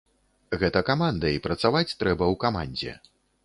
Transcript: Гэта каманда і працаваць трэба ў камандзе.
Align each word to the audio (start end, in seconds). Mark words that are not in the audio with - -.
Гэта 0.63 0.81
каманда 0.87 1.31
і 1.35 1.43
працаваць 1.45 1.95
трэба 2.03 2.23
ў 2.33 2.43
камандзе. 2.49 2.99